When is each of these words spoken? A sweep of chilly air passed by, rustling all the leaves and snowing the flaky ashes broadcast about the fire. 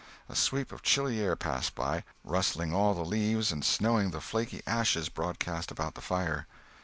A 0.27 0.35
sweep 0.35 0.71
of 0.71 0.81
chilly 0.81 1.19
air 1.19 1.35
passed 1.35 1.75
by, 1.75 2.03
rustling 2.23 2.73
all 2.73 2.95
the 2.95 3.05
leaves 3.05 3.51
and 3.51 3.63
snowing 3.63 4.09
the 4.09 4.19
flaky 4.19 4.63
ashes 4.65 5.09
broadcast 5.09 5.69
about 5.69 5.93
the 5.93 6.01
fire. 6.01 6.47